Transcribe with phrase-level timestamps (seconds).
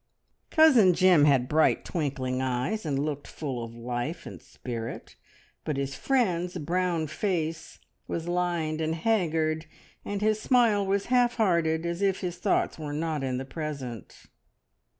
[0.49, 5.15] Cousin Jim had bright, twinkling eyes, and looked full of life and spirit;
[5.63, 7.77] but his friend's brown face
[8.07, 9.67] was lined and haggard,
[10.03, 14.23] and his smile was half hearted, as if his thoughts were not in the present.